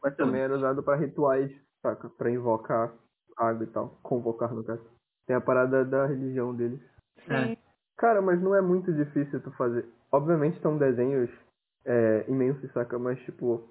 [0.00, 1.50] Mas também era usado pra rituais,
[1.82, 2.08] saca?
[2.10, 2.92] Pra invocar
[3.36, 3.98] água e tal.
[4.04, 4.97] Convocar, no caso.
[5.28, 6.80] Tem a parada da religião deles.
[7.28, 7.54] É.
[7.98, 9.84] Cara, mas não é muito difícil tu fazer.
[10.10, 11.28] Obviamente são desenhos
[11.84, 12.98] é, imensos, saca?
[12.98, 13.62] Mas, tipo,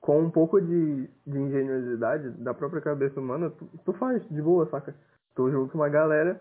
[0.00, 4.70] com um pouco de, de engenhosidade da própria cabeça humana, tu, tu faz de boa,
[4.70, 4.94] saca?
[5.34, 6.40] Tu junta uma galera,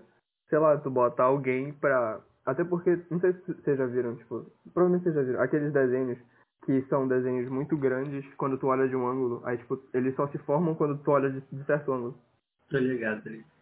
[0.49, 2.21] sei lá, tu bota alguém pra.
[2.45, 6.19] Até porque, não sei se vocês já viram, tipo, provavelmente vocês já viram, aqueles desenhos
[6.63, 10.27] que são desenhos muito grandes quando tu olha de um ângulo, aí, tipo, eles só
[10.27, 12.15] se formam quando tu olha de, de certo ângulo.
[12.69, 13.52] Tô ligado, tô ligado.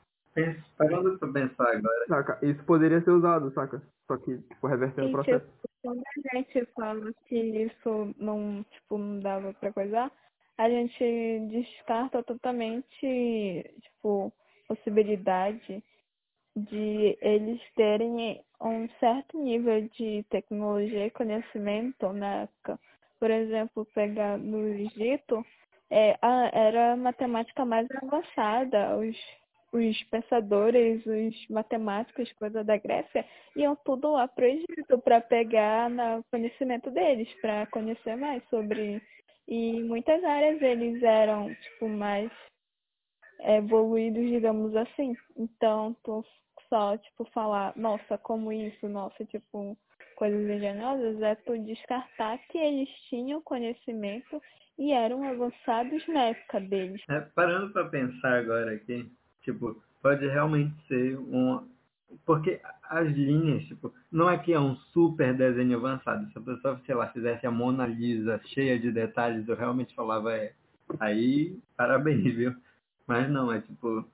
[0.77, 2.05] Parando pra pensar agora.
[2.07, 2.45] Saca?
[2.45, 3.81] Isso poderia ser usado, saca?
[4.07, 5.45] Só que, tipo, revertendo o processo.
[5.45, 10.11] tipo, quando a gente fala que isso não, tipo, não dava pra coisar,
[10.57, 14.31] a gente descarta totalmente, tipo,
[14.67, 15.83] possibilidade
[16.55, 22.79] de eles terem um certo nível de tecnologia e conhecimento na época.
[23.19, 25.45] Por exemplo, pegar no Egito,
[25.89, 28.97] é, a, era a matemática mais avançada.
[28.97, 29.17] Os,
[29.71, 36.23] os pensadores, os matemáticos, coisa da Grécia, iam tudo lá pro Egito para pegar no
[36.29, 39.01] conhecimento deles, para conhecer mais sobre.
[39.47, 42.31] E em muitas áreas eles eram, tipo, mais
[43.41, 45.15] evoluídos, digamos assim.
[45.37, 46.23] Então, tu
[46.69, 49.77] só, tipo, falar, nossa, como isso, nossa, tipo,
[50.15, 54.41] coisas engenhosas, é tu descartar que eles tinham conhecimento
[54.77, 57.01] e eram avançados na época deles.
[57.09, 61.67] É, parando pra pensar agora aqui, tipo, pode realmente ser um.
[62.25, 66.29] Porque as linhas, tipo, não é que é um super desenho avançado.
[66.31, 70.33] Se a pessoa, sei lá, fizesse a Mona Lisa cheia de detalhes, eu realmente falava,
[70.35, 70.53] é,
[70.99, 72.53] aí, parabéns, viu?
[73.07, 74.05] Mas não, é tipo,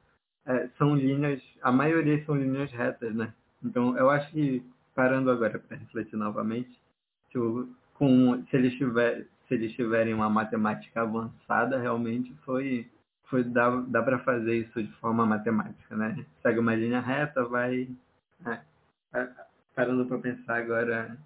[0.45, 3.33] é, são linhas, a maioria são linhas retas, né?
[3.63, 4.63] Então, eu acho que,
[4.93, 6.79] parando agora para refletir novamente,
[7.29, 12.87] tipo, com, se, eles tiver, se eles tiverem uma matemática avançada, realmente foi,
[13.29, 16.25] foi dá, dá para fazer isso de forma matemática, né?
[16.41, 17.87] Segue uma linha reta, vai...
[18.45, 18.59] É,
[19.13, 19.29] é,
[19.75, 21.17] parando para pensar agora,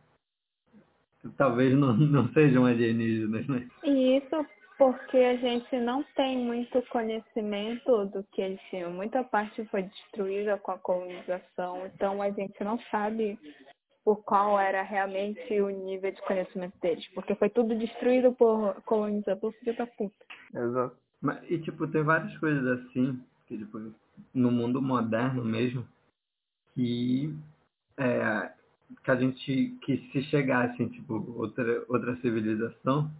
[1.38, 3.68] talvez não, não sejam alienígenas, né?
[3.84, 4.46] E isso
[4.78, 8.92] porque a gente não tem muito conhecimento do que eles tinham.
[8.92, 13.38] Muita parte foi destruída com a colonização, então a gente não sabe
[14.04, 19.52] por qual era realmente o nível de conhecimento deles, porque foi tudo destruído por colonizador
[19.54, 20.26] filho da puta.
[20.52, 20.98] Exato.
[21.22, 23.94] Mas, e tipo, tem várias coisas assim, que tipo,
[24.34, 25.88] no mundo moderno mesmo,
[26.74, 27.34] que,
[27.98, 28.52] é,
[29.04, 33.12] que a gente, que se chegasse, tipo, outra, outra civilização,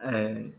[0.00, 0.50] é,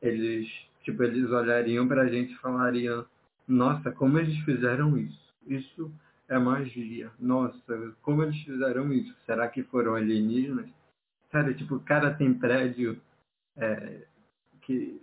[0.00, 0.48] eles,
[0.82, 3.06] tipo, eles olhariam pra gente e falariam,
[3.46, 5.34] nossa, como eles fizeram isso?
[5.46, 5.92] Isso
[6.28, 7.10] é magia.
[7.18, 9.14] Nossa, como eles fizeram isso?
[9.26, 10.68] Será que foram alienígenas?
[11.30, 13.00] Cara, tipo, o cara tem prédio
[13.56, 14.06] é,
[14.62, 15.00] que,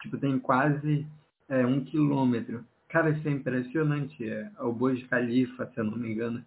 [0.00, 1.06] tipo, tem quase
[1.48, 2.64] é, um quilômetro.
[2.88, 4.28] Cara, isso é impressionante.
[4.28, 6.44] É, o Burj Khalifa, se eu não me engano.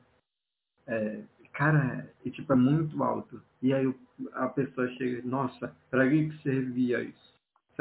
[0.87, 1.21] É,
[1.53, 3.41] cara, e, tipo, é muito alto.
[3.61, 3.93] E aí
[4.33, 7.31] a pessoa chega, nossa, pra que que servia isso?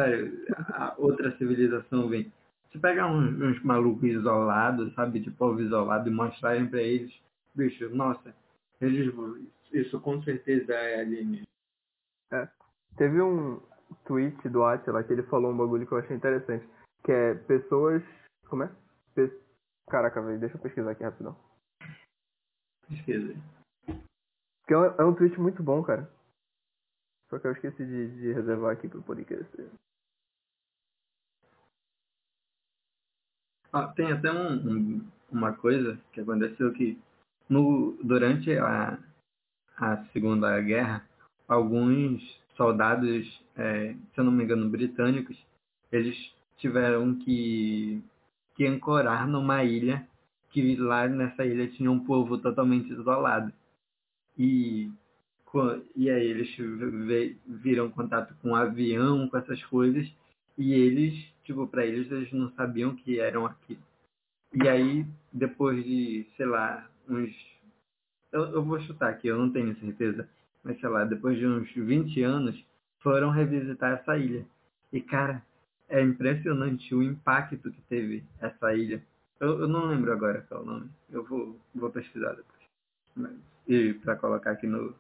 [0.01, 2.33] sério, a outra civilização vem.
[2.73, 7.13] Se pegar uns, uns malucos isolados, sabe, de povo isolado e mostrarem pra eles,
[7.55, 8.35] bicho, nossa,
[8.81, 9.13] eles
[9.73, 11.47] isso com certeza é alienígena.
[12.33, 12.49] É.
[12.97, 13.61] Teve um
[14.05, 16.67] tweet do Atila que ele falou um bagulho que eu achei interessante.
[17.05, 18.03] Que é pessoas.
[18.49, 18.71] Como é?
[19.15, 19.31] Pe...
[19.89, 21.37] Caraca, velho, deixa eu pesquisar aqui rapidão.
[22.89, 23.35] Pesquisa.
[24.67, 26.11] Que é um, é um tweet muito bom, cara.
[27.29, 29.71] Só que eu esqueci de, de reservar aqui pro podcast.
[33.73, 37.01] Ah, tem até um, um, uma coisa que aconteceu que
[37.49, 38.99] no, durante a,
[39.77, 41.09] a Segunda Guerra,
[41.47, 42.21] alguns
[42.57, 45.37] soldados, é, se eu não me engano, britânicos,
[45.93, 46.17] eles
[46.57, 48.03] tiveram que,
[48.55, 50.07] que ancorar numa ilha
[50.51, 53.53] que lá nessa ilha tinha um povo totalmente isolado.
[54.39, 54.91] E,
[55.95, 56.57] e aí eles
[57.47, 60.11] viram contato com um avião, com essas coisas,
[60.57, 63.83] e eles, tipo, para eles, eles não sabiam que eram aquilo.
[64.55, 67.31] E aí, depois de, sei lá, uns.
[68.33, 70.29] Eu, eu vou chutar aqui, eu não tenho certeza.
[70.65, 72.65] Mas sei lá, depois de uns 20 anos,
[73.01, 74.47] foram revisitar essa ilha.
[74.93, 75.43] E cara,
[75.89, 79.03] é impressionante o impacto que teve essa ilha.
[79.39, 80.91] Eu, eu não lembro agora qual é o nome.
[81.11, 82.61] Eu vou, vou pesquisar depois.
[83.17, 83.37] Mas,
[83.67, 84.95] e para colocar aqui no,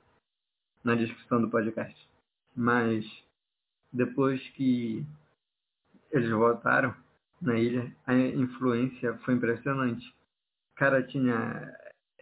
[0.83, 2.09] na descrição do podcast.
[2.57, 3.05] Mas
[3.93, 5.07] depois que
[6.11, 6.95] eles voltaram
[7.41, 10.15] na ilha, a influência foi impressionante.
[10.75, 11.77] Cara, tinha.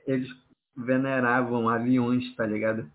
[0.07, 0.29] Eles
[0.77, 2.91] veneravam aviões, tá ligado?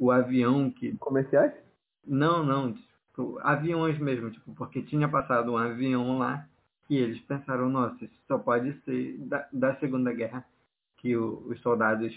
[0.00, 0.96] O avião que.
[0.96, 1.52] Comerciais?
[2.04, 2.72] Não, não.
[2.72, 6.48] Tipo, aviões mesmo, tipo, porque tinha passado um avião lá
[6.88, 10.44] e eles pensaram, nossa, isso só pode ser da, da Segunda Guerra,
[10.96, 12.12] que o, os soldados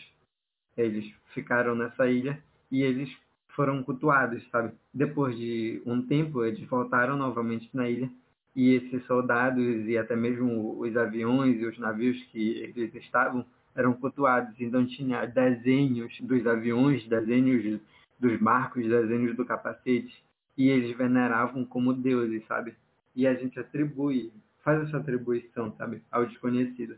[0.78, 2.42] eles ficaram nessa ilha
[2.72, 3.14] e eles
[3.50, 4.74] foram cultuados, sabe?
[4.94, 8.10] Depois de um tempo, eles voltaram novamente na ilha
[8.56, 13.94] e esses soldados e até mesmo os aviões e os navios que eles estavam eram
[13.94, 14.54] cultuados.
[14.60, 17.82] Então tinha desenhos dos aviões, desenhos
[18.20, 20.24] dos barcos, desenhos do capacete
[20.58, 22.76] e eles veneravam como deuses, sabe?
[23.16, 24.32] E a gente atribui,
[24.64, 26.96] faz essa atribuição, sabe, ao desconhecido.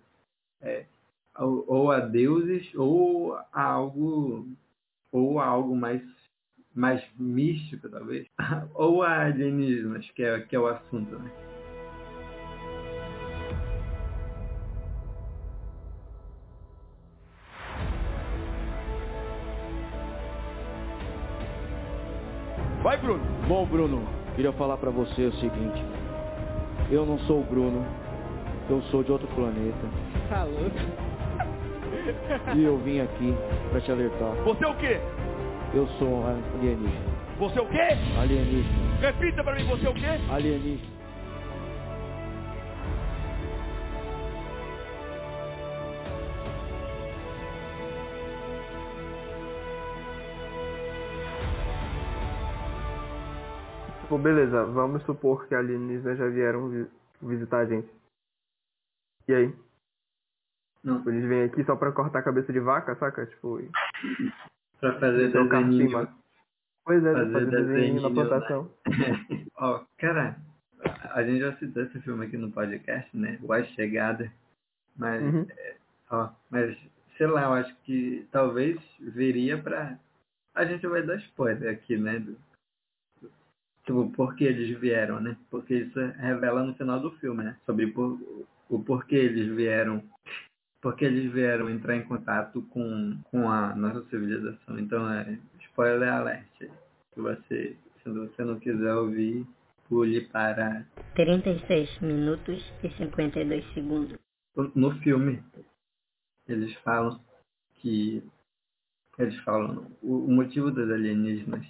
[0.62, 0.86] É,
[1.38, 4.48] ou a deuses ou a algo
[5.12, 6.02] ou a algo mais
[6.74, 8.28] mais místico talvez
[8.74, 11.55] ou a alienígenas que é que é o assunto né
[23.06, 23.24] Bruno.
[23.48, 24.02] Bom, Bruno,
[24.36, 25.86] queria falar para você o seguinte.
[26.89, 27.86] Eu não sou o Bruno.
[28.68, 29.88] Eu sou de outro planeta.
[30.28, 30.76] Tá louco?
[32.56, 33.36] E eu vim aqui
[33.70, 34.32] para te alertar.
[34.44, 35.00] Você é o quê?
[35.76, 37.15] Eu sou um alienígena.
[37.38, 37.96] Você é o quê?
[38.20, 38.98] Alienígena.
[39.00, 40.20] Repita para mim, você é o quê?
[40.32, 40.94] Alienígena.
[54.15, 56.88] Tipo, beleza, vamos supor que alienígenas já vieram vi
[57.21, 57.89] visitar a gente.
[59.28, 59.54] E aí?
[60.84, 61.01] Não.
[61.10, 63.25] Eles vêm aqui só pra cortar a cabeça de vaca, saca?
[63.25, 63.60] Tipo.
[63.60, 63.69] E...
[64.80, 66.08] Pra fazer trocar desenho.
[66.86, 68.71] Pois é, Fazer fazer, desenho desenho na de plantação.
[69.58, 70.38] Ó, cara,
[71.12, 73.38] a gente já citou esse filme aqui no podcast, né?
[73.41, 74.32] O A Chegada.
[74.95, 75.45] Mas, Uhum.
[75.49, 75.75] é,
[76.10, 76.78] ó, mas,
[77.17, 79.97] sei lá, eu acho que talvez viria pra.
[80.54, 82.19] A gente vai dar spoiler aqui, né?
[82.19, 82.38] Do-
[83.86, 85.38] Tipo, por que eles vieram, né?
[85.50, 87.58] Porque isso revela no final do filme, né?
[87.65, 88.19] Sobre por...
[88.69, 90.04] o porquê eles vieram.
[90.82, 94.80] Porque eles vieram entrar em contato com, com a nossa civilização.
[94.80, 96.48] Então, é spoiler alert.
[96.60, 99.46] Se você, se você não quiser ouvir,
[99.88, 104.17] pule para 36 minutos e 52 segundos.
[104.75, 105.44] no filme
[106.48, 107.19] eles falam
[107.75, 108.23] que
[109.17, 111.65] eles falam o, motivo dos alienígenas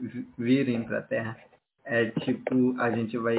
[0.00, 1.34] vi- virem para a Terra
[1.86, 3.38] é tipo a gente vai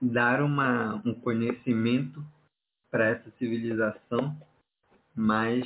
[0.00, 2.24] dar uma um conhecimento
[2.90, 4.34] para essa civilização
[5.14, 5.64] mas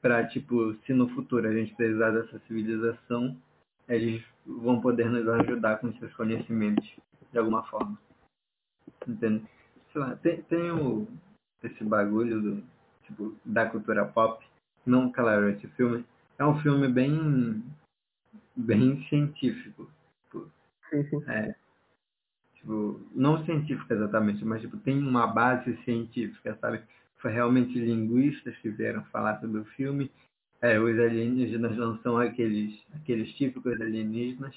[0.00, 3.36] para tipo se no futuro a gente precisar dessa civilização
[3.88, 6.88] eles vão poder nos ajudar com seus conhecimentos
[7.30, 7.98] de alguma forma
[9.06, 9.44] entende
[9.92, 11.06] sei lá tem, tem o
[11.62, 12.62] esse bagulho do,
[13.04, 14.44] tipo, da cultura pop.
[14.84, 16.04] Não, claro, esse filme
[16.38, 17.62] é um filme bem,
[18.56, 19.88] bem científico.
[20.92, 21.24] Sim, sim.
[21.28, 21.56] é,
[22.54, 26.80] tipo, não científico exatamente, mas tipo, tem uma base científica, sabe?
[27.18, 30.10] Foi realmente linguistas que vieram falar sobre o filme.
[30.60, 34.56] É, os alienígenas não são aqueles, aqueles típicos alienígenas.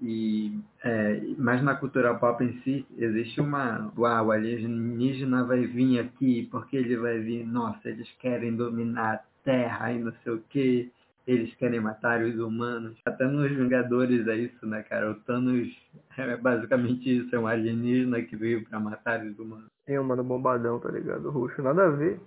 [0.00, 3.92] E, é, mas na cultura pop em si, existe uma.
[3.98, 7.46] Uau, o alienígena vai vir aqui porque ele vai vir.
[7.46, 10.92] Nossa, eles querem dominar a Terra e não sei o que.
[11.28, 12.98] Eles querem matar os humanos.
[13.04, 15.10] Até nos Vingadores é isso, né, cara?
[15.10, 15.68] O Thanos
[16.16, 19.68] é basicamente isso: é um alienígena que veio pra matar os humanos.
[19.84, 21.30] Tem um mano bombadão, tá ligado?
[21.30, 22.18] Roxo, nada a ver.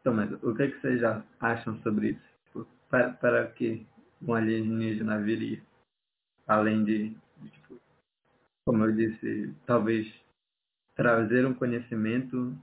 [0.00, 2.22] Então, mas o que, é que vocês já acham sobre isso?
[2.46, 3.86] Tipo, para, para que
[4.26, 5.62] um alienígena viria?
[6.46, 7.08] além de,
[7.38, 7.80] de tipo,
[8.66, 10.12] como eu disse, talvez
[10.94, 12.56] trazer um conhecimento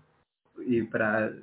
[0.59, 1.33] e para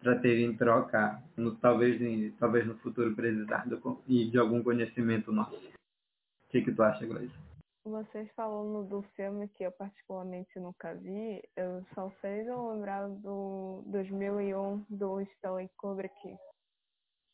[0.00, 5.30] para ter em troca, no, talvez em, talvez no futuro precisar do, de algum conhecimento
[5.30, 5.54] nosso.
[5.54, 7.34] O que, que tu acha, Gleice?
[7.84, 14.84] Vocês falando do filme que eu particularmente nunca vi, eu só sei lembrar do 2001
[14.90, 16.36] do Stanley Kubrick,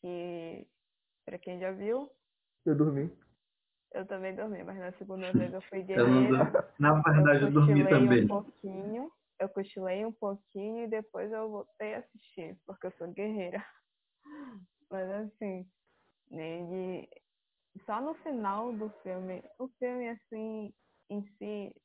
[0.01, 0.67] que
[1.25, 2.09] para quem já viu,
[2.65, 3.09] eu dormi.
[3.93, 6.71] Eu também dormi, mas na segunda vez eu fui guerreira.
[6.79, 8.23] na verdade, eu, eu dormi também.
[8.25, 13.11] um pouquinho, eu cochilei um pouquinho e depois eu voltei a assistir, porque eu sou
[13.11, 13.63] guerreira.
[14.89, 15.69] Mas assim,
[16.31, 17.09] ele...
[17.85, 20.73] só no final do filme, o filme assim,
[21.09, 21.75] em si,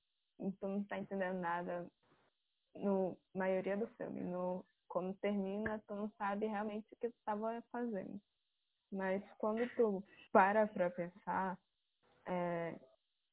[0.61, 1.87] tu não tá entendendo nada
[2.75, 4.23] no maioria do filme.
[4.23, 8.21] No, quando termina, tu não sabe realmente o que tu estava fazendo.
[8.91, 11.59] Mas quando tu para pra pensar,
[12.27, 12.79] é,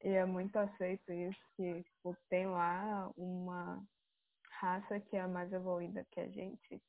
[0.02, 3.82] e é muito aceito isso, que tipo, tem lá uma
[4.60, 6.82] raça que é mais evoluída que a gente.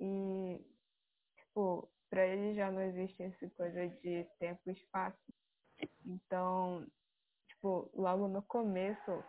[0.00, 0.60] E,
[1.36, 5.32] tipo, para eles já não existe essa coisa de tempo e espaço.
[6.04, 6.86] Então,
[7.48, 9.24] tipo, logo no começo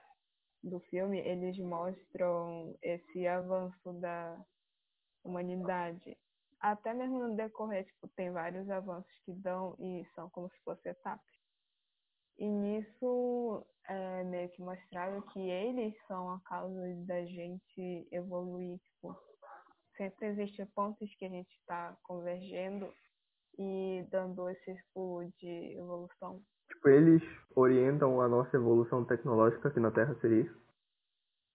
[0.64, 4.44] do filme, eles mostram esse avanço da
[5.24, 6.18] humanidade.
[6.60, 10.92] Até mesmo no decorrer, tipo, tem vários avanços que dão e são como se fossem
[10.92, 11.35] etapas.
[12.38, 18.80] E nisso é meio que mostrava que eles são a causa da gente evoluir.
[18.80, 19.16] Tipo,
[19.96, 22.92] sempre existem pontos que a gente está convergendo
[23.58, 26.42] e dando esse pulo de evolução.
[26.68, 27.24] Tipo, eles
[27.56, 30.66] orientam a nossa evolução tecnológica aqui na Terra, seria isso?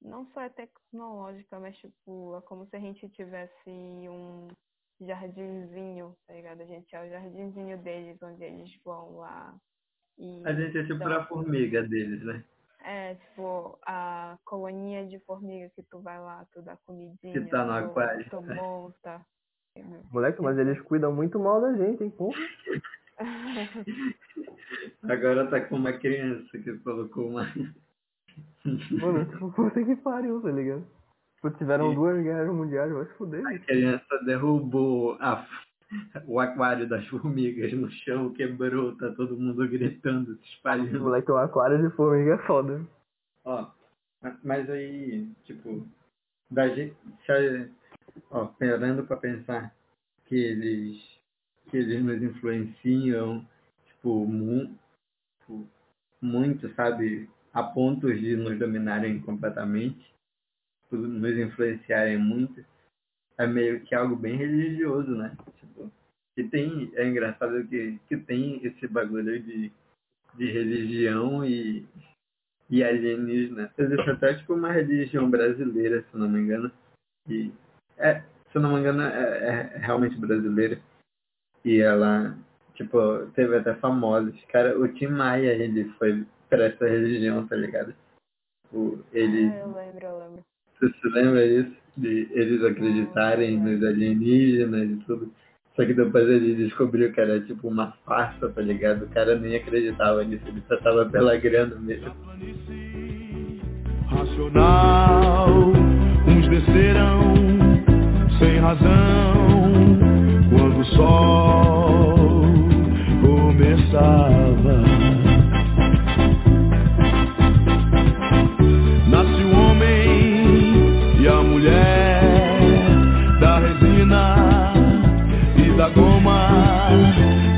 [0.00, 4.48] Não só é tecnológica, mas tipo, é como se a gente tivesse um
[5.00, 6.62] jardinzinho, tá ligado?
[6.62, 9.54] A gente é o jardinzinho deles, onde eles vão lá
[10.20, 12.44] e a gente é tipo então, a formiga deles, né?
[12.84, 17.64] É, tipo, a colônia de formiga que tu vai lá, tu dá comidinha, que tá
[17.64, 18.30] no tu, aquário.
[18.30, 19.24] tu monta.
[20.10, 22.38] Moleque, mas eles cuidam muito mal da gente, hein, porra?
[25.04, 27.46] Agora tá com uma criança que colocou uma.
[28.90, 30.86] Mano, tipo, você que pariu, tá ligado?
[31.36, 31.94] Tipo, tiveram e...
[31.94, 33.46] duas guerras mundiais, vai se fuder.
[33.46, 35.46] A criança derrubou a
[36.26, 41.00] o aquário das formigas no chão quebrou, tá todo mundo gritando, se espalhando.
[41.00, 42.86] Moleque, o aquário de formiga é foda.
[43.44, 43.66] Ó,
[44.44, 45.86] mas aí, tipo,
[46.50, 46.96] da gente,
[48.30, 49.74] ó, parando pra pensar
[50.26, 51.02] que eles,
[51.68, 53.46] que eles nos influenciam,
[53.86, 54.72] tipo, mu,
[55.40, 55.66] tipo,
[56.20, 60.14] muito, sabe, a pontos de nos dominarem completamente,
[60.90, 62.64] nos influenciarem muito
[63.40, 65.34] é meio que algo bem religioso, né?
[65.58, 65.90] Tipo,
[66.36, 69.72] que tem, é engraçado que, que tem esse bagulho de,
[70.34, 71.86] de religião e,
[72.68, 73.72] e alienígena.
[73.78, 76.70] Existe até tipo uma religião brasileira, se não me engano.
[77.26, 77.50] E,
[77.96, 78.22] é,
[78.52, 80.78] se não me engano, é, é realmente brasileira.
[81.64, 82.36] E ela,
[82.74, 84.38] tipo, teve até famosos.
[84.52, 87.94] Cara, o Tim Maia, ele foi pra essa religião, tá ligado?
[88.70, 89.48] O, ele...
[89.48, 90.44] Ah, eu lembro, eu lembro.
[90.78, 91.79] Você se lembra disso?
[91.96, 95.32] De eles acreditarem nos alienígenas e tudo.
[95.76, 99.04] Só que depois ele descobriu que era tipo uma farsa, tá ligado?
[99.04, 102.12] O cara nem acreditava nisso, ele só tava pela grana mesmo.
[104.08, 105.72] Racional,
[106.26, 107.34] uns descerão
[108.38, 109.34] sem razão
[110.50, 112.44] quando o sol
[113.22, 114.99] começava.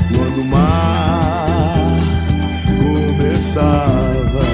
[0.09, 1.99] quando o mar
[2.79, 4.45] começava.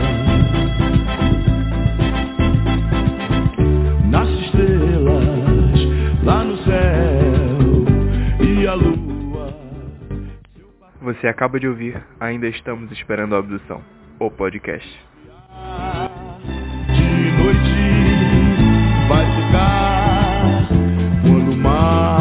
[4.09, 7.85] Nas estrelas, lá no céu
[8.45, 9.53] e a lua.
[11.01, 13.81] Você acaba de ouvir Ainda Estamos Esperando a Abdução,
[14.19, 14.87] o podcast.
[16.87, 17.79] De noite
[19.07, 20.67] vai ficar
[21.23, 22.18] quando o mar.